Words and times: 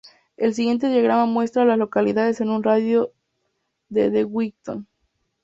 El 0.35 0.55
siguiente 0.55 0.89
diagrama 0.89 1.27
muestra 1.27 1.61
a 1.61 1.65
las 1.65 1.77
localidades 1.77 2.41
en 2.41 2.49
un 2.49 2.63
radio 2.63 3.13
de 3.87 4.09
de 4.09 4.23
Willington. 4.25 4.87